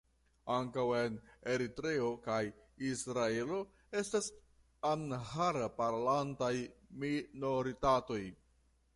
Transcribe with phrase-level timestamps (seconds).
[0.51, 1.17] Ankaŭ en
[1.55, 2.37] Eritreo kaj
[2.91, 3.59] Israelo
[4.01, 4.29] estas
[4.91, 6.51] amhara-parolantaj
[7.05, 8.21] minoritatoj.